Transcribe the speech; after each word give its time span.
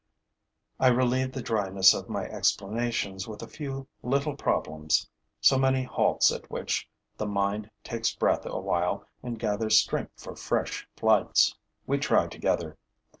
I 0.79 0.87
relieve 0.87 1.31
the 1.31 1.43
dryness 1.43 1.93
of 1.93 2.09
my 2.09 2.23
explanations 2.25 3.27
with 3.27 3.43
a 3.43 3.47
few 3.47 3.85
little 4.01 4.35
problems, 4.35 5.07
so 5.39 5.59
many 5.59 5.83
halts 5.83 6.31
at 6.31 6.49
which 6.49 6.89
the 7.17 7.27
mind 7.27 7.69
takes 7.83 8.15
breath 8.15 8.47
awhile 8.47 9.05
and 9.21 9.37
gathers 9.37 9.77
strength 9.77 10.19
for 10.19 10.35
fresh 10.35 10.87
flights. 10.95 11.55
We 11.85 11.99
try 11.99 12.25
together. 12.25 12.79